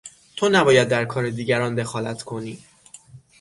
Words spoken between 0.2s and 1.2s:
تو نباید در